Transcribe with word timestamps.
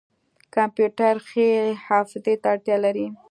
کمپیوټر 0.55 1.15
ښې 1.27 1.49
حافظې 1.85 2.35
ته 2.41 2.47
اړتیا 2.53 2.77
لري. 2.85 3.07